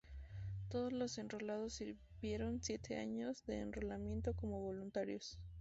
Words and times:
Todos 0.69 0.91
los 0.91 1.19
enrolados 1.19 1.73
sirvieron 1.75 2.63
siete 2.63 2.97
años 2.97 3.45
de 3.45 3.59
enrolamiento 3.59 4.33
como 4.33 4.59
voluntarios. 4.59 5.37